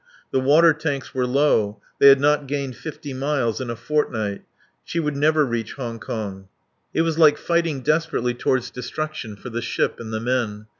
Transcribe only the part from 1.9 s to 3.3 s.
they had not gained fifty